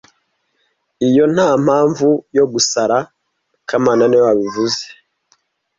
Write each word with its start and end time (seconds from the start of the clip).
Iyo 1.07 1.23
ntampamvu 1.33 2.09
yo 2.37 2.45
gusara 2.53 2.97
kamana 3.67 4.03
niwe 4.07 4.23
wabivuze 4.29 4.83